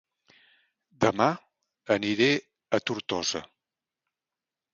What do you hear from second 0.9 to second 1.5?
Dema